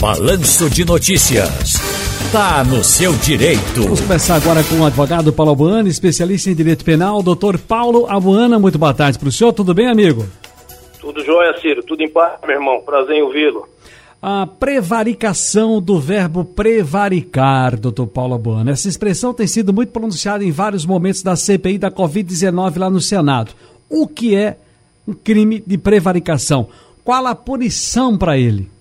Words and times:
Balanço 0.00 0.70
de 0.70 0.82
Notícias. 0.82 1.74
Tá 2.32 2.64
no 2.64 2.82
seu 2.82 3.12
direito. 3.18 3.82
Vamos 3.82 4.00
começar 4.00 4.36
agora 4.36 4.64
com 4.64 4.76
o 4.76 4.86
advogado 4.86 5.30
Paulo 5.30 5.52
Abuana, 5.52 5.90
especialista 5.90 6.48
em 6.48 6.54
direito 6.54 6.82
penal, 6.82 7.22
doutor 7.22 7.58
Paulo 7.58 8.06
Abuana. 8.08 8.58
Muito 8.58 8.78
boa 8.78 8.94
tarde 8.94 9.18
para 9.18 9.28
o 9.28 9.32
senhor. 9.32 9.52
Tudo 9.52 9.74
bem, 9.74 9.90
amigo? 9.90 10.26
Tudo 10.98 11.22
jóia, 11.22 11.54
Ciro. 11.60 11.82
Tudo 11.82 12.02
em 12.02 12.08
paz, 12.08 12.38
meu 12.46 12.56
irmão. 12.56 12.80
Prazer 12.80 13.16
em 13.16 13.22
ouvi-lo. 13.22 13.68
A 14.22 14.46
prevaricação 14.46 15.82
do 15.82 16.00
verbo 16.00 16.46
prevaricar, 16.46 17.78
doutor 17.78 18.06
Paulo 18.06 18.36
Abuana. 18.36 18.70
Essa 18.70 18.88
expressão 18.88 19.34
tem 19.34 19.46
sido 19.46 19.70
muito 19.70 19.92
pronunciada 19.92 20.42
em 20.42 20.50
vários 20.50 20.86
momentos 20.86 21.22
da 21.22 21.36
CPI 21.36 21.76
da 21.76 21.90
Covid-19 21.90 22.78
lá 22.78 22.88
no 22.88 23.02
Senado. 23.02 23.52
O 23.86 24.08
que 24.08 24.34
é 24.34 24.56
um 25.06 25.12
crime 25.12 25.62
de 25.66 25.76
prevaricação? 25.76 26.68
Qual 27.04 27.26
a 27.26 27.34
punição 27.34 28.16
para 28.16 28.38
ele? 28.38 28.79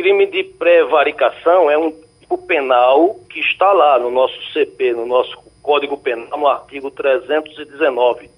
Crime 0.00 0.24
de 0.24 0.44
prevaricação 0.44 1.70
é 1.70 1.76
um 1.76 1.92
tipo 2.20 2.38
penal 2.38 3.16
que 3.28 3.38
está 3.38 3.70
lá 3.70 3.98
no 3.98 4.10
nosso 4.10 4.34
CP, 4.50 4.94
no 4.94 5.04
nosso 5.04 5.36
Código 5.62 5.98
Penal, 5.98 6.38
no 6.38 6.48
artigo 6.48 6.90
319. 6.90 8.30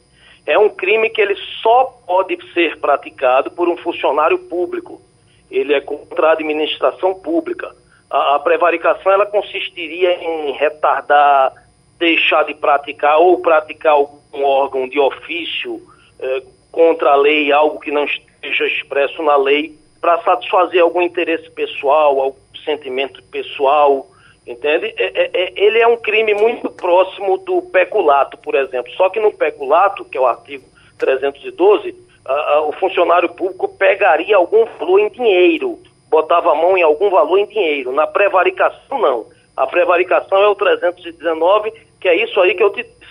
É 0.44 0.58
um 0.58 0.68
crime 0.68 1.08
que 1.08 1.20
ele 1.20 1.36
só 1.62 1.84
pode 2.04 2.36
ser 2.52 2.80
praticado 2.80 3.52
por 3.52 3.68
um 3.68 3.76
funcionário 3.76 4.40
público. 4.40 5.00
Ele 5.48 5.72
é 5.72 5.80
contra 5.80 6.30
a 6.30 6.32
administração 6.32 7.14
pública. 7.14 7.72
A, 8.10 8.34
a 8.34 8.38
prevaricação 8.40 9.12
ela 9.12 9.26
consistiria 9.26 10.14
em 10.20 10.50
retardar, 10.54 11.52
deixar 11.96 12.42
de 12.42 12.54
praticar 12.54 13.20
ou 13.20 13.40
praticar 13.40 13.92
algum 13.92 14.42
órgão 14.42 14.88
de 14.88 14.98
ofício 14.98 15.80
eh, 16.18 16.42
contra 16.72 17.10
a 17.10 17.16
lei, 17.16 17.52
algo 17.52 17.78
que 17.78 17.92
não 17.92 18.04
esteja 18.04 18.66
expresso 18.66 19.22
na 19.22 19.36
lei, 19.36 19.80
para 20.02 20.20
satisfazer 20.22 20.82
algum 20.82 21.00
interesse 21.00 21.48
pessoal, 21.52 22.20
algum 22.20 22.38
sentimento 22.64 23.22
pessoal, 23.22 24.04
entende? 24.44 24.92
É, 24.98 25.04
é, 25.04 25.30
é, 25.32 25.52
ele 25.54 25.78
é 25.78 25.86
um 25.86 25.96
crime 25.96 26.34
muito 26.34 26.68
próximo 26.68 27.38
do 27.38 27.62
peculato, 27.62 28.36
por 28.38 28.56
exemplo. 28.56 28.92
Só 28.96 29.08
que 29.08 29.20
no 29.20 29.32
peculato, 29.32 30.04
que 30.04 30.18
é 30.18 30.20
o 30.20 30.26
artigo 30.26 30.64
312, 30.98 31.94
a, 32.24 32.32
a, 32.32 32.62
o 32.62 32.72
funcionário 32.72 33.28
público 33.28 33.68
pegaria 33.68 34.36
algum 34.36 34.64
valor 34.64 34.98
em 34.98 35.08
dinheiro, 35.08 35.78
botava 36.10 36.50
a 36.50 36.54
mão 36.56 36.76
em 36.76 36.82
algum 36.82 37.08
valor 37.08 37.38
em 37.38 37.46
dinheiro. 37.46 37.92
Na 37.92 38.06
prevaricação, 38.06 38.98
não. 38.98 39.26
A 39.56 39.68
prevaricação 39.68 40.42
é 40.42 40.48
o 40.48 40.54
319, 40.56 41.72
que 42.00 42.08
é 42.08 42.16
isso 42.16 42.40
aí 42.40 42.54
que 42.54 42.62
eu 42.62 42.70
te 42.70 42.82
disse. 42.82 43.02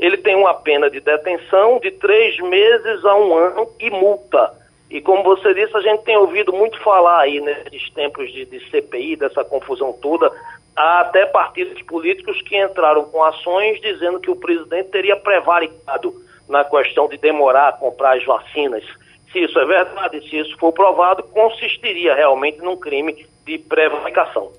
Ele 0.00 0.16
tem 0.16 0.34
uma 0.34 0.54
pena 0.54 0.90
de 0.90 0.98
detenção 0.98 1.78
de 1.78 1.92
três 1.92 2.36
meses 2.40 3.04
a 3.04 3.14
um 3.14 3.34
ano 3.36 3.70
e 3.78 3.88
multa. 3.90 4.58
E 4.90 5.00
como 5.00 5.22
você 5.22 5.54
disse, 5.54 5.76
a 5.76 5.80
gente 5.80 6.02
tem 6.02 6.16
ouvido 6.16 6.52
muito 6.52 6.80
falar 6.80 7.20
aí 7.20 7.40
nesses 7.40 7.88
tempos 7.90 8.30
de, 8.32 8.44
de 8.44 8.58
CPI, 8.70 9.14
dessa 9.16 9.44
confusão 9.44 9.92
toda, 9.92 10.32
há 10.74 11.00
até 11.00 11.24
partidos 11.26 11.80
políticos 11.82 12.42
que 12.42 12.60
entraram 12.60 13.04
com 13.04 13.22
ações 13.22 13.80
dizendo 13.80 14.18
que 14.18 14.30
o 14.30 14.36
presidente 14.36 14.90
teria 14.90 15.16
prevaricado 15.16 16.12
na 16.48 16.64
questão 16.64 17.08
de 17.08 17.16
demorar 17.16 17.68
a 17.68 17.72
comprar 17.72 18.16
as 18.16 18.24
vacinas. 18.24 18.84
Se 19.30 19.38
isso 19.38 19.56
é 19.60 19.64
verdade, 19.64 20.28
se 20.28 20.36
isso 20.36 20.56
for 20.58 20.72
provado, 20.72 21.22
consistiria 21.22 22.14
realmente 22.14 22.58
num 22.58 22.76
crime 22.76 23.24
de 23.46 23.58
prevaricação. 23.58 24.50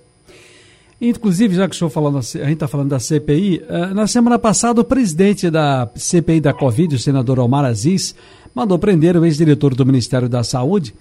Inclusive, 1.02 1.56
já 1.56 1.68
que 1.68 1.76
o 1.76 1.78
senhor 1.78 1.90
falando, 1.90 2.20
a 2.20 2.22
gente 2.22 2.54
está 2.54 2.68
falando 2.68 2.90
da 2.90 3.00
CPI, 3.00 3.64
eh, 3.68 3.88
na 3.88 4.06
semana 4.06 4.38
passada 4.38 4.82
o 4.82 4.84
presidente 4.84 5.50
da 5.50 5.90
CPI 5.96 6.40
da 6.40 6.54
Covid, 6.54 6.96
o 6.96 7.00
senador 7.00 7.40
Omar 7.40 7.66
Aziz, 7.66 8.14
mandou 8.54 8.78
prender 8.78 9.18
o 9.18 9.26
ex-diretor 9.26 9.74
do 9.74 9.84
Ministério 9.84 10.30
da 10.30 10.44
Saúde, 10.44 10.94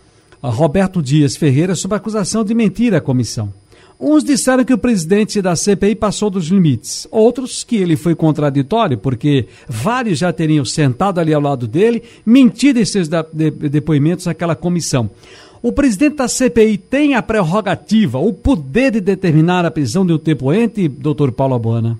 Roberto 0.42 1.02
Dias 1.02 1.36
Ferreira, 1.36 1.74
sob 1.74 1.94
acusação 1.94 2.42
de 2.42 2.54
mentir 2.54 2.94
à 2.94 3.00
comissão. 3.00 3.52
Uns 4.02 4.24
disseram 4.24 4.64
que 4.64 4.72
o 4.72 4.78
presidente 4.78 5.42
da 5.42 5.54
CPI 5.54 5.94
passou 5.94 6.30
dos 6.30 6.46
limites, 6.46 7.06
outros 7.10 7.62
que 7.62 7.76
ele 7.76 7.94
foi 7.94 8.14
contraditório, 8.14 8.96
porque 8.96 9.46
vários 9.68 10.18
já 10.18 10.32
teriam 10.32 10.64
sentado 10.64 11.20
ali 11.20 11.34
ao 11.34 11.42
lado 11.42 11.68
dele, 11.68 12.02
mentido 12.24 12.80
em 12.80 12.84
seus 12.86 13.06
depoimentos 13.70 14.26
àquela 14.26 14.56
comissão. 14.56 15.10
O 15.62 15.74
presidente 15.74 16.16
da 16.16 16.26
CPI 16.26 16.78
tem 16.78 17.14
a 17.14 17.22
prerrogativa, 17.22 18.16
o 18.16 18.32
poder 18.32 18.92
de 18.92 19.00
determinar 19.00 19.66
a 19.66 19.70
prisão 19.70 20.06
de 20.06 20.14
um 20.14 20.16
depoente, 20.16 20.88
doutor 20.88 21.32
Paulo 21.32 21.54
Abona? 21.54 21.98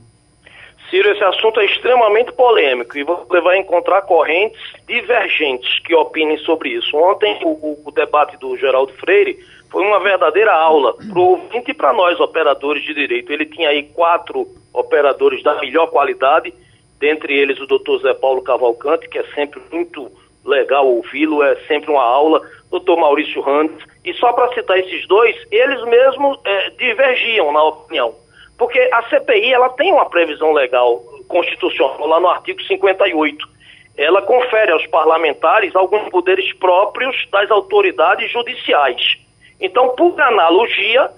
Ciro, 0.89 1.11
esse 1.11 1.23
assunto 1.23 1.61
é 1.61 1.67
extremamente 1.67 2.33
polêmico 2.33 2.97
e 2.97 3.05
você 3.05 3.39
vai 3.43 3.59
encontrar 3.59 4.01
correntes 4.03 4.59
divergentes 4.89 5.79
que 5.81 5.95
opinem 5.95 6.39
sobre 6.39 6.71
isso. 6.71 6.97
Ontem, 6.97 7.39
o, 7.45 7.79
o 7.85 7.91
debate 7.91 8.39
do 8.39 8.57
Geraldo 8.57 8.95
Freire 8.95 9.39
foi 9.71 9.85
uma 9.85 10.01
verdadeira 10.01 10.55
aula 10.55 10.95
para 10.95 11.19
o 11.19 11.33
ouvinte 11.33 11.71
e 11.71 11.75
para 11.75 11.93
nós, 11.93 12.19
operadores 12.19 12.83
de 12.83 12.95
direito. 12.95 13.31
Ele 13.31 13.45
tinha 13.45 13.69
aí 13.69 13.83
quatro 13.83 14.49
operadores 14.73 15.43
da 15.43 15.61
melhor 15.61 15.89
qualidade, 15.89 16.55
dentre 16.99 17.37
eles 17.37 17.61
o 17.61 17.67
doutor 17.67 18.01
Zé 18.01 18.15
Paulo 18.15 18.41
Cavalcante, 18.41 19.07
que 19.07 19.19
é 19.19 19.25
sempre 19.35 19.61
muito 19.71 20.11
legal 20.45 20.87
ouvi-lo, 20.87 21.43
é 21.43 21.57
sempre 21.67 21.91
uma 21.91 22.03
aula, 22.03 22.41
doutor 22.71 22.97
Maurício 22.99 23.41
Randes, 23.41 23.85
e 24.05 24.15
só 24.15 24.33
para 24.33 24.53
citar 24.55 24.79
esses 24.79 25.07
dois, 25.07 25.37
eles 25.51 25.83
mesmos 25.85 26.39
é, 26.45 26.71
divergiam 26.71 27.53
na 27.53 27.63
opinião. 27.65 28.15
Porque 28.57 28.79
a 28.93 29.03
CPI 29.05 29.53
ela 29.53 29.71
tem 29.71 29.93
uma 29.93 30.09
previsão 30.09 30.53
legal 30.53 31.03
constitucional 31.29 32.07
lá 32.07 32.21
no 32.21 32.29
artigo 32.29 32.63
58. 32.63 33.49
Ela 33.97 34.23
confere 34.23 34.73
aos 34.73 34.87
parlamentares 34.87 35.75
alguns 35.75 36.09
poderes 36.11 36.53
próprios 36.55 37.27
das 37.31 37.51
autoridades 37.51 38.31
judiciais. 38.31 39.19
Então, 39.61 39.91
por 39.91 40.19
analogia, 40.21 41.11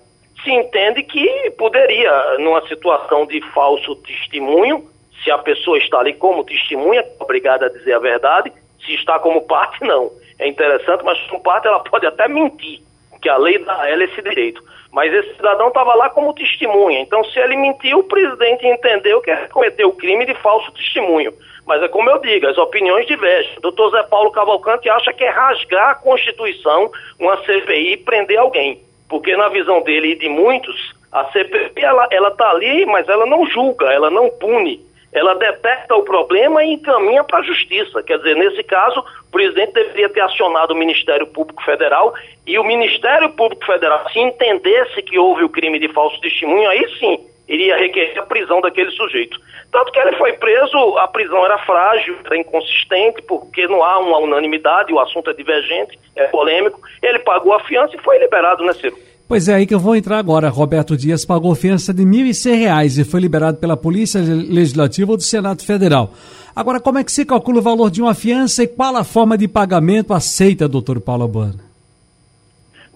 se 0.42 0.50
entende 0.50 1.02
que 1.04 1.50
poderia, 1.56 2.38
numa 2.38 2.66
situação 2.66 3.26
de 3.26 3.40
falso 3.52 3.94
testemunho, 3.96 4.84
se 5.22 5.30
a 5.30 5.38
pessoa 5.38 5.78
está 5.78 6.00
ali 6.00 6.14
como 6.14 6.44
testemunha, 6.44 7.04
obrigada 7.20 7.66
a 7.66 7.68
dizer 7.68 7.92
a 7.92 7.98
verdade, 8.00 8.52
se 8.84 8.94
está 8.94 9.18
como 9.18 9.42
parte, 9.42 9.82
não. 9.84 10.10
É 10.38 10.48
interessante, 10.48 11.04
mas 11.04 11.20
como 11.28 11.42
parte 11.42 11.66
ela 11.66 11.80
pode 11.80 12.06
até 12.06 12.26
mentir, 12.28 12.80
que 13.20 13.28
a 13.28 13.36
lei 13.36 13.58
dá 13.58 13.80
a 13.80 13.88
ela 13.88 14.04
esse 14.04 14.20
direito. 14.20 14.62
Mas 14.90 15.12
esse 15.12 15.36
cidadão 15.36 15.68
estava 15.68 15.94
lá 15.94 16.10
como 16.10 16.34
testemunha. 16.34 17.00
Então, 17.00 17.24
se 17.24 17.38
ele 17.38 17.56
mentiu, 17.56 18.00
o 18.00 18.04
presidente 18.04 18.66
entendeu 18.66 19.22
que 19.22 19.34
cometeu 19.48 19.88
o 19.88 19.94
crime 19.94 20.26
de 20.26 20.34
falso 20.34 20.70
testemunho. 20.72 21.32
Mas 21.64 21.82
é 21.82 21.88
como 21.88 22.10
eu 22.10 22.18
digo, 22.18 22.46
as 22.46 22.58
opiniões 22.58 23.06
divergem. 23.06 23.56
O 23.56 23.60
doutor 23.60 23.90
Zé 23.90 24.02
Paulo 24.02 24.32
Cavalcante 24.32 24.90
acha 24.90 25.12
que 25.12 25.24
é 25.24 25.30
rasgar 25.30 25.90
a 25.90 25.94
Constituição, 25.94 26.90
uma 27.18 27.36
CPI, 27.38 27.92
e 27.92 27.96
prender 27.96 28.38
alguém. 28.38 28.82
Porque 29.08 29.34
na 29.36 29.48
visão 29.48 29.80
dele 29.82 30.12
e 30.12 30.18
de 30.18 30.28
muitos, 30.28 30.94
a 31.10 31.24
CPI 31.26 31.84
ela 31.84 32.28
está 32.28 32.50
ali, 32.50 32.84
mas 32.84 33.08
ela 33.08 33.24
não 33.24 33.46
julga, 33.46 33.86
ela 33.92 34.10
não 34.10 34.28
pune 34.28 34.84
ela 35.12 35.34
detecta 35.34 35.94
o 35.94 36.02
problema 36.02 36.64
e 36.64 36.72
encaminha 36.72 37.22
para 37.22 37.40
a 37.40 37.42
justiça. 37.42 38.02
Quer 38.02 38.18
dizer, 38.18 38.34
nesse 38.34 38.62
caso, 38.62 39.00
o 39.00 39.30
presidente 39.30 39.72
deveria 39.72 40.08
ter 40.08 40.20
acionado 40.20 40.72
o 40.72 40.76
Ministério 40.76 41.26
Público 41.26 41.62
Federal 41.62 42.14
e 42.46 42.58
o 42.58 42.64
Ministério 42.64 43.30
Público 43.30 43.64
Federal, 43.66 44.08
se 44.10 44.18
entendesse 44.18 45.02
que 45.02 45.18
houve 45.18 45.44
o 45.44 45.50
crime 45.50 45.78
de 45.78 45.88
falso 45.88 46.18
testemunho, 46.20 46.68
aí 46.68 46.88
sim 46.98 47.26
iria 47.48 47.76
requerer 47.76 48.18
a 48.18 48.22
prisão 48.22 48.60
daquele 48.60 48.90
sujeito. 48.92 49.38
Tanto 49.70 49.92
que 49.92 49.98
ele 49.98 50.16
foi 50.16 50.32
preso, 50.34 50.98
a 50.98 51.08
prisão 51.08 51.44
era 51.44 51.58
frágil, 51.58 52.16
era 52.24 52.36
inconsistente, 52.36 53.20
porque 53.22 53.66
não 53.66 53.82
há 53.82 53.98
uma 53.98 54.18
unanimidade, 54.18 54.92
o 54.92 55.00
assunto 55.00 55.30
é 55.30 55.34
divergente, 55.34 55.98
é 56.16 56.26
polêmico. 56.28 56.80
Ele 57.02 57.18
pagou 57.18 57.52
a 57.52 57.60
fiança 57.60 57.94
e 57.94 58.00
foi 58.00 58.18
liberado, 58.18 58.64
né, 58.64 58.72
Ciro? 58.72 58.96
Pois 59.32 59.48
é, 59.48 59.54
aí 59.54 59.66
que 59.66 59.74
eu 59.74 59.78
vou 59.78 59.96
entrar 59.96 60.18
agora. 60.18 60.50
Roberto 60.50 60.94
Dias 60.94 61.24
pagou 61.24 61.54
fiança 61.54 61.94
de 61.94 62.02
R$ 62.02 62.10
1.100 62.10 63.00
e 63.00 63.02
foi 63.02 63.18
liberado 63.18 63.56
pela 63.56 63.78
Polícia 63.78 64.20
Legislativa 64.20 65.16
do 65.16 65.22
Senado 65.22 65.64
Federal. 65.64 66.10
Agora, 66.54 66.78
como 66.78 66.98
é 66.98 67.02
que 67.02 67.10
se 67.10 67.24
calcula 67.24 67.60
o 67.60 67.62
valor 67.62 67.90
de 67.90 68.02
uma 68.02 68.12
fiança 68.12 68.62
e 68.62 68.68
qual 68.68 68.94
a 68.94 69.02
forma 69.02 69.38
de 69.38 69.48
pagamento 69.48 70.12
aceita, 70.12 70.68
doutor 70.68 71.00
Paulo 71.00 71.24
Abana? 71.24 71.64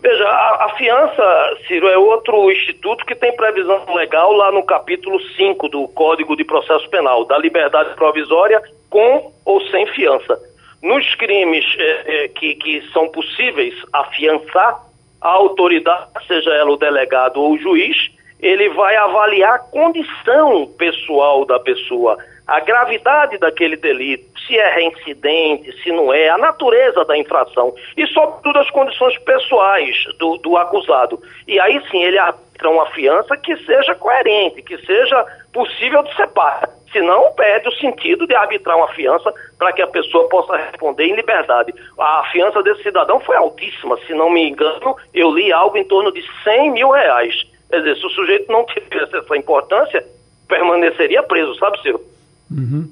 Veja, 0.02 0.25
a, 0.25 0.66
a, 0.66 0.75
fiança, 0.76 1.56
Ciro, 1.66 1.88
é 1.88 1.96
outro 1.96 2.52
instituto 2.52 3.06
que 3.06 3.14
tem 3.14 3.34
previsão 3.34 3.87
legal 3.94 4.31
lá 4.32 4.52
no 4.52 4.62
capítulo 4.62 5.19
5 5.38 5.70
do 5.70 5.88
Código 5.88 6.37
de 6.37 6.44
Processo 6.44 6.87
Penal, 6.90 7.25
da 7.25 7.38
liberdade 7.38 7.94
provisória 7.94 8.62
com 8.90 9.32
ou 9.43 9.62
sem 9.70 9.87
fiança. 9.87 10.38
Nos 10.82 11.14
crimes 11.14 11.64
é, 11.78 12.25
é, 12.25 12.28
que, 12.28 12.56
que 12.56 12.82
são 12.93 13.08
possíveis 13.08 13.75
afiançar, 13.90 14.85
a 15.20 15.28
autoridade, 15.28 16.10
seja 16.26 16.50
ela 16.50 16.70
o 16.70 16.76
delegado 16.76 17.40
ou 17.40 17.52
o 17.52 17.58
juiz, 17.58 17.96
ele 18.40 18.68
vai 18.70 18.96
avaliar 18.96 19.54
a 19.54 19.58
condição 19.58 20.66
pessoal 20.78 21.44
da 21.44 21.58
pessoa, 21.58 22.18
a 22.46 22.60
gravidade 22.60 23.38
daquele 23.38 23.76
delito, 23.76 24.25
se 24.46 24.56
é 24.56 24.75
reincidente, 24.75 25.72
se 25.82 25.90
não 25.90 26.12
é, 26.14 26.28
a 26.28 26.38
natureza 26.38 27.04
da 27.04 27.19
infração 27.19 27.75
e, 27.96 28.06
sobretudo, 28.06 28.60
as 28.60 28.70
condições 28.70 29.19
pessoais 29.19 30.04
do, 30.19 30.37
do 30.38 30.56
acusado. 30.56 31.20
E 31.48 31.58
aí 31.58 31.82
sim 31.90 32.02
ele 32.04 32.19
arbitra 32.19 32.70
uma 32.70 32.87
fiança 32.87 33.37
que 33.37 33.56
seja 33.64 33.96
coerente, 33.96 34.62
que 34.62 34.78
seja 34.78 35.26
possível 35.52 36.04
de 36.04 36.14
ser 36.14 36.28
paga. 36.28 36.69
senão 36.93 37.32
perde 37.32 37.69
o 37.69 37.76
sentido 37.78 38.26
de 38.28 38.34
arbitrar 38.37 38.76
uma 38.76 38.88
fiança 38.88 39.32
para 39.58 39.72
que 39.72 39.82
a 39.82 39.87
pessoa 39.88 40.28
possa 40.28 40.56
responder 40.56 41.06
em 41.06 41.16
liberdade. 41.16 41.75
A 41.98 42.25
fiança 42.31 42.62
desse 42.62 42.84
cidadão 42.84 43.19
foi 43.20 43.37
altíssima, 43.37 43.98
se 44.06 44.14
não 44.14 44.31
me 44.31 44.48
engano, 44.48 44.96
eu 45.12 45.31
li 45.32 45.52
algo 45.52 45.76
em 45.76 45.84
torno 45.84 46.12
de 46.12 46.22
100 46.44 46.70
mil 46.70 46.90
reais. 46.90 47.34
Quer 47.69 47.78
dizer, 47.78 47.96
se 47.96 48.06
o 48.06 48.10
sujeito 48.10 48.52
não 48.52 48.64
tivesse 48.66 49.16
essa 49.16 49.37
importância, 49.37 50.06
permaneceria 50.48 51.25
preso, 51.25 51.52
sabe, 51.56 51.82
Ciro? 51.82 52.15
Uhum. 52.50 52.88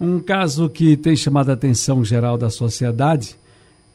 Um 0.00 0.20
caso 0.20 0.68
que 0.68 0.96
tem 0.96 1.16
chamado 1.16 1.50
a 1.50 1.54
atenção 1.54 2.04
geral 2.04 2.36
da 2.36 2.50
sociedade 2.50 3.36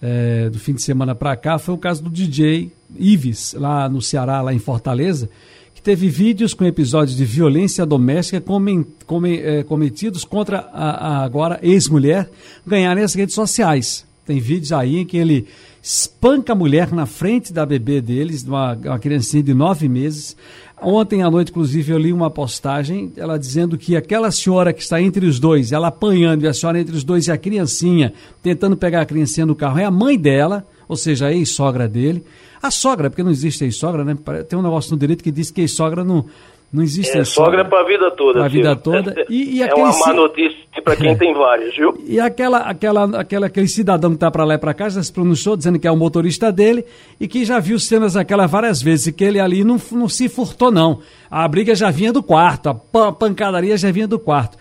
é, 0.01 0.49
do 0.49 0.59
fim 0.59 0.73
de 0.73 0.81
semana 0.81 1.15
para 1.15 1.35
cá 1.37 1.57
foi 1.57 1.73
o 1.73 1.77
caso 1.77 2.03
do 2.03 2.09
DJ 2.09 2.71
Ives, 2.99 3.53
lá 3.57 3.87
no 3.87 4.01
Ceará, 4.01 4.41
lá 4.41 4.53
em 4.53 4.59
Fortaleza, 4.59 5.29
que 5.73 5.81
teve 5.81 6.09
vídeos 6.09 6.53
com 6.53 6.65
episódios 6.65 7.15
de 7.15 7.23
violência 7.23 7.85
doméstica 7.85 8.37
é, 8.37 9.63
cometidos 9.63 10.25
contra 10.25 10.59
a, 10.73 10.89
a 10.89 11.23
agora 11.23 11.57
ex-mulher 11.63 12.29
ganharem 12.67 13.03
as 13.03 13.13
redes 13.13 13.33
sociais. 13.33 14.05
Tem 14.25 14.39
vídeos 14.39 14.71
aí 14.71 14.97
em 14.97 15.05
que 15.05 15.17
ele 15.17 15.47
espanca 15.81 16.53
a 16.53 16.55
mulher 16.55 16.91
na 16.93 17.05
frente 17.05 17.51
da 17.51 17.65
bebê 17.65 18.01
deles, 18.01 18.43
uma, 18.43 18.73
uma 18.73 18.99
criancinha 18.99 19.43
de 19.43 19.53
nove 19.53 19.89
meses. 19.89 20.35
Ontem 20.81 21.23
à 21.23 21.31
noite, 21.31 21.49
inclusive, 21.49 21.91
eu 21.91 21.97
li 21.97 22.11
uma 22.11 22.29
postagem, 22.29 23.13
ela 23.15 23.39
dizendo 23.39 23.77
que 23.77 23.95
aquela 23.95 24.29
senhora 24.31 24.73
que 24.73 24.81
está 24.81 25.01
entre 25.01 25.25
os 25.25 25.39
dois, 25.39 25.71
ela 25.71 25.87
apanhando, 25.87 26.43
e 26.43 26.47
a 26.47 26.53
senhora 26.53 26.79
entre 26.79 26.95
os 26.95 27.03
dois 27.03 27.27
e 27.27 27.31
a 27.31 27.37
criancinha, 27.37 28.13
tentando 28.41 28.75
pegar 28.75 29.01
a 29.01 29.05
criancinha 29.05 29.45
no 29.45 29.55
carro, 29.55 29.79
é 29.79 29.85
a 29.85 29.91
mãe 29.91 30.17
dela, 30.17 30.67
ou 30.87 30.97
seja, 30.97 31.27
a 31.27 31.33
ex-sogra 31.33 31.87
dele. 31.87 32.23
A 32.61 32.71
sogra, 32.71 33.09
porque 33.09 33.23
não 33.23 33.31
existe 33.31 33.63
ex-sogra, 33.63 34.03
né? 34.03 34.17
Tem 34.47 34.57
um 34.57 34.61
negócio 34.61 34.91
no 34.91 34.97
direito 34.97 35.23
que 35.23 35.31
diz 35.31 35.51
que 35.51 35.61
ex-sogra 35.61 36.03
não, 36.03 36.25
não 36.73 36.81
existe 36.81 37.15
é, 37.15 37.23
sogra 37.23 37.63
para 37.63 37.81
a 37.81 37.83
vida 37.85 38.09
toda. 38.09 38.39
Para 38.39 38.45
a 38.45 38.49
vida 38.49 38.75
toda. 38.75 39.13
E, 39.29 39.57
e 39.57 39.61
é 39.61 39.73
uma 39.75 39.95
má 39.99 40.13
notícia 40.13 40.57
para 40.83 40.95
quem 40.95 41.15
tem 41.17 41.33
várias, 41.33 41.75
viu? 41.75 41.95
E 42.05 42.19
aquela, 42.19 42.59
aquela, 42.59 43.19
aquela, 43.19 43.45
aquele 43.45 43.67
cidadão 43.67 44.09
que 44.09 44.15
está 44.15 44.31
para 44.31 44.43
lá 44.43 44.55
e 44.55 44.57
para 44.57 44.73
cá 44.73 44.89
já 44.89 45.01
se 45.01 45.13
pronunciou 45.13 45.55
dizendo 45.55 45.77
que 45.77 45.87
é 45.87 45.91
o 45.91 45.95
motorista 45.95 46.51
dele 46.51 46.83
e 47.19 47.27
que 47.27 47.45
já 47.45 47.59
viu 47.59 47.79
cenas 47.79 48.13
daquela 48.13 48.47
várias 48.47 48.81
vezes 48.81 49.07
e 49.07 49.13
que 49.13 49.23
ele 49.23 49.39
ali 49.39 49.63
não, 49.63 49.79
não 49.91 50.09
se 50.09 50.27
furtou, 50.27 50.71
não. 50.71 50.99
A 51.29 51.47
briga 51.47 51.75
já 51.75 51.91
vinha 51.91 52.11
do 52.11 52.23
quarto, 52.23 52.69
a 52.69 53.11
pancadaria 53.11 53.77
já 53.77 53.91
vinha 53.91 54.07
do 54.07 54.17
quarto. 54.17 54.57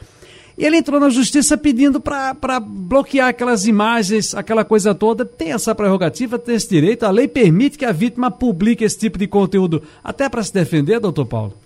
E 0.56 0.67
ele 0.67 0.76
entrou 0.76 1.00
na 1.00 1.09
justiça 1.09 1.56
pedindo 1.56 1.99
para 1.99 2.61
bloquear 2.61 3.29
aquelas 3.29 3.67
imagens, 3.67 4.35
aquela 4.35 4.67
coisa 4.67 4.94
toda. 4.94 5.25
Tem 5.25 5.53
essa 5.53 5.75
prerrogativa, 5.75 6.38
tem 6.38 6.55
esse 6.55 6.69
direito. 6.69 7.05
A 7.05 7.11
lei 7.11 7.26
permite 7.26 7.79
que 7.79 7.87
a 7.87 7.93
vítima 7.93 8.31
publique 8.31 8.85
esse 8.85 8.99
tipo 8.99 9.19
de 9.19 9.26
conteúdo, 9.26 9.82
até 10.05 10.29
para 10.29 10.43
se 10.43 10.53
defender, 10.53 11.00
doutor 11.00 11.25
Paulo? 11.25 11.62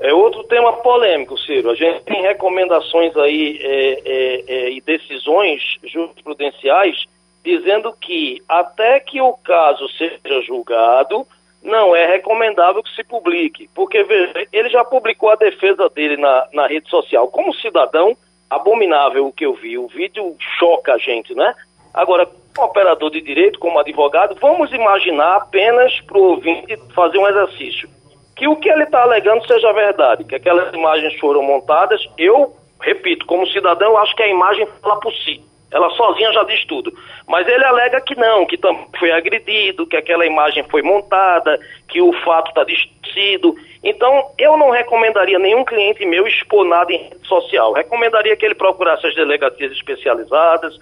É 0.00 0.14
outro 0.14 0.42
tema 0.44 0.72
polêmico, 0.78 1.36
Ciro. 1.36 1.70
A 1.70 1.74
gente 1.74 2.02
tem 2.04 2.22
recomendações 2.22 3.14
aí 3.18 3.58
é, 3.60 4.00
é, 4.04 4.44
é, 4.48 4.70
e 4.72 4.80
decisões 4.80 5.60
jurisprudenciais 5.84 7.04
dizendo 7.44 7.92
que 8.00 8.42
até 8.48 8.98
que 8.98 9.20
o 9.20 9.34
caso 9.34 9.86
seja 9.90 10.40
julgado, 10.42 11.26
não 11.62 11.94
é 11.94 12.06
recomendável 12.06 12.82
que 12.82 12.94
se 12.94 13.04
publique. 13.04 13.68
Porque, 13.74 14.02
veja, 14.02 14.46
ele 14.50 14.70
já 14.70 14.82
publicou 14.84 15.28
a 15.28 15.36
defesa 15.36 15.88
dele 15.90 16.16
na, 16.16 16.48
na 16.54 16.66
rede 16.66 16.88
social. 16.88 17.28
Como 17.28 17.54
cidadão, 17.54 18.16
abominável 18.48 19.26
o 19.26 19.32
que 19.32 19.44
eu 19.44 19.52
vi. 19.52 19.76
O 19.76 19.86
vídeo 19.86 20.34
choca 20.58 20.94
a 20.94 20.98
gente, 20.98 21.34
né? 21.34 21.54
Agora, 21.92 22.26
como 22.56 22.68
operador 22.68 23.10
de 23.10 23.20
direito, 23.20 23.58
como 23.58 23.78
advogado, 23.78 24.34
vamos 24.40 24.72
imaginar 24.72 25.36
apenas 25.36 26.00
para 26.00 26.16
o 26.16 26.30
ouvinte 26.30 26.74
fazer 26.94 27.18
um 27.18 27.28
exercício 27.28 27.99
que 28.40 28.48
o 28.48 28.56
que 28.56 28.70
ele 28.70 28.84
está 28.84 29.02
alegando 29.02 29.46
seja 29.46 29.70
verdade, 29.70 30.24
que 30.24 30.34
aquelas 30.34 30.72
imagens 30.72 31.14
foram 31.18 31.42
montadas. 31.42 32.00
Eu, 32.16 32.56
repito, 32.80 33.26
como 33.26 33.46
cidadão, 33.46 33.98
acho 33.98 34.16
que 34.16 34.22
a 34.22 34.28
imagem 34.28 34.66
fala 34.80 34.98
por 34.98 35.12
si. 35.12 35.42
Ela 35.70 35.90
sozinha 35.90 36.32
já 36.32 36.42
diz 36.44 36.64
tudo. 36.64 36.90
Mas 37.28 37.46
ele 37.46 37.62
alega 37.62 38.00
que 38.00 38.14
não, 38.14 38.46
que 38.46 38.58
foi 38.98 39.12
agredido, 39.12 39.86
que 39.86 39.94
aquela 39.94 40.24
imagem 40.24 40.64
foi 40.70 40.80
montada, 40.80 41.60
que 41.86 42.00
o 42.00 42.14
fato 42.24 42.48
está 42.48 42.64
distorcido. 42.64 43.54
Então, 43.84 44.30
eu 44.38 44.56
não 44.56 44.70
recomendaria 44.70 45.38
nenhum 45.38 45.62
cliente 45.62 46.06
meu 46.06 46.26
expor 46.26 46.64
nada 46.64 46.90
em 46.90 46.96
rede 46.96 47.28
social. 47.28 47.74
Recomendaria 47.74 48.34
que 48.36 48.46
ele 48.46 48.54
procurasse 48.54 49.06
as 49.06 49.14
delegacias 49.14 49.70
especializadas, 49.72 50.78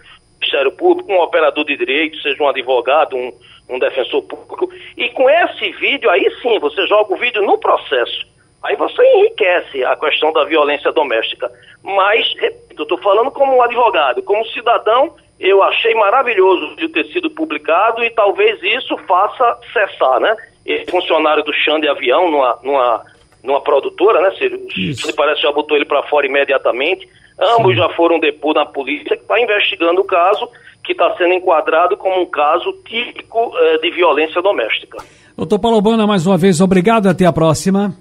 Ministério 0.48 0.72
Público, 0.72 1.12
um 1.12 1.20
operador 1.20 1.64
de 1.64 1.76
direito, 1.76 2.20
seja 2.22 2.42
um 2.42 2.48
advogado, 2.48 3.14
um, 3.14 3.32
um 3.68 3.78
defensor 3.78 4.22
público. 4.22 4.70
E 4.96 5.10
com 5.10 5.28
esse 5.28 5.70
vídeo, 5.72 6.10
aí 6.10 6.26
sim, 6.40 6.58
você 6.58 6.86
joga 6.86 7.12
o 7.12 7.18
vídeo 7.18 7.42
no 7.42 7.58
processo. 7.58 8.26
Aí 8.62 8.74
você 8.74 9.02
enriquece 9.14 9.84
a 9.84 9.94
questão 9.96 10.32
da 10.32 10.44
violência 10.44 10.90
doméstica. 10.90 11.50
Mas, 11.82 12.26
repito, 12.40 12.80
eu 12.80 12.82
estou 12.84 12.98
falando 12.98 13.30
como 13.30 13.56
um 13.56 13.62
advogado, 13.62 14.22
como 14.22 14.44
cidadão, 14.46 15.14
eu 15.38 15.62
achei 15.62 15.94
maravilhoso 15.94 16.74
de 16.76 16.88
ter 16.88 17.04
sido 17.12 17.30
publicado 17.30 18.02
e 18.02 18.10
talvez 18.10 18.60
isso 18.62 18.96
faça 19.06 19.58
cessar, 19.72 20.18
né? 20.18 20.34
Esse 20.64 20.90
funcionário 20.90 21.44
do 21.44 21.52
chão 21.52 21.78
de 21.78 21.88
avião 21.88 22.30
numa, 22.30 22.58
numa, 22.62 23.04
numa 23.44 23.60
produtora, 23.60 24.20
né? 24.20 24.32
Se, 24.36 24.94
se 24.94 25.12
parece 25.14 25.42
já 25.42 25.52
botou 25.52 25.76
ele 25.76 25.86
para 25.86 26.02
fora 26.04 26.26
imediatamente. 26.26 27.08
Ambos 27.40 27.72
Sim. 27.72 27.78
já 27.78 27.88
foram 27.90 28.18
depor 28.18 28.54
na 28.54 28.66
polícia 28.66 29.16
que 29.16 29.22
está 29.22 29.40
investigando 29.40 30.00
o 30.00 30.04
caso, 30.04 30.48
que 30.82 30.92
está 30.92 31.14
sendo 31.16 31.34
enquadrado 31.34 31.96
como 31.96 32.20
um 32.20 32.26
caso 32.26 32.72
típico 32.84 33.52
eh, 33.56 33.78
de 33.78 33.90
violência 33.90 34.42
doméstica. 34.42 34.98
Doutor 35.36 35.60
Paulo 35.60 35.80
Bana, 35.80 36.06
mais 36.06 36.26
uma 36.26 36.36
vez, 36.36 36.60
obrigado. 36.60 37.06
Até 37.06 37.24
a 37.24 37.32
próxima. 37.32 37.94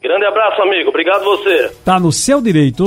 Grande 0.00 0.24
abraço, 0.24 0.62
amigo. 0.62 0.88
Obrigado 0.88 1.24
você. 1.24 1.70
Tá 1.84 1.98
no 1.98 2.12
seu 2.12 2.40
direito. 2.40 2.84